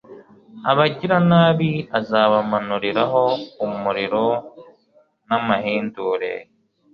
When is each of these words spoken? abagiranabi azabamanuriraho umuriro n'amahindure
abagiranabi 0.71 1.71
azabamanuriraho 1.99 3.23
umuriro 3.65 4.25
n'amahindure 5.27 6.31